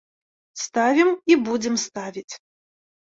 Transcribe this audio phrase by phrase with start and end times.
[0.61, 2.33] Ставім і будзем ставіць.